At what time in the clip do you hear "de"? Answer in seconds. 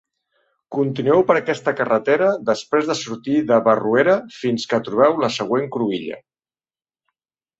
2.91-2.95, 3.51-3.59